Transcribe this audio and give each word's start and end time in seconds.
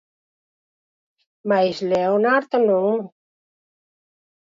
Mais 1.49 1.77
Leonard 1.89 2.49
non. 2.69 2.97